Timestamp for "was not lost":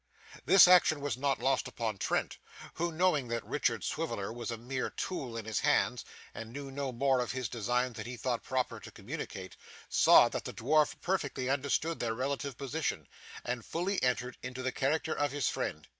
0.99-1.67